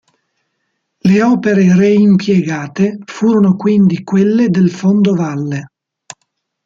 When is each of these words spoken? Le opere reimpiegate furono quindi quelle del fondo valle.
Le 1.03 1.21
opere 1.21 1.75
reimpiegate 1.75 2.97
furono 3.05 3.55
quindi 3.55 4.01
quelle 4.01 4.49
del 4.49 4.71
fondo 4.71 5.13
valle. 5.13 5.65